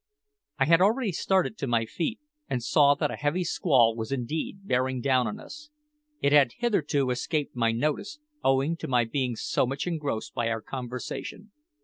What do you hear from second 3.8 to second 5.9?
was indeed bearing down on us.